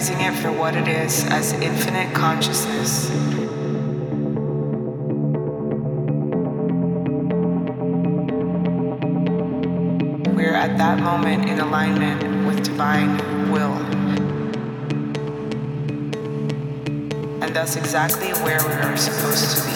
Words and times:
recognizing 0.00 0.20
it 0.20 0.42
for 0.42 0.50
what 0.50 0.74
it 0.74 0.88
is 0.88 1.24
as 1.26 1.52
infinite 1.54 2.14
consciousness. 2.14 3.10
We're 10.34 10.54
at 10.54 10.78
that 10.78 11.00
moment 11.00 11.50
in 11.50 11.60
alignment 11.60 12.46
with 12.46 12.64
divine 12.64 13.18
will. 13.50 13.76
and 17.42 17.56
thus 17.56 17.76
exactly 17.76 18.28
where 18.44 18.60
we 18.66 18.72
are 18.74 18.96
supposed 18.96 19.56
to 19.56 19.64
be. 19.64 19.69